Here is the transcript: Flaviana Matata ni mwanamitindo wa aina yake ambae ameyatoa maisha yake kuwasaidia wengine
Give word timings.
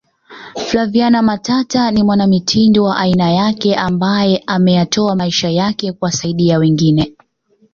Flaviana 0.69 1.21
Matata 1.21 1.91
ni 1.91 2.03
mwanamitindo 2.03 2.83
wa 2.83 2.97
aina 2.97 3.31
yake 3.31 3.75
ambae 3.75 4.43
ameyatoa 4.47 5.15
maisha 5.15 5.49
yake 5.49 5.91
kuwasaidia 5.91 6.57
wengine 6.57 7.15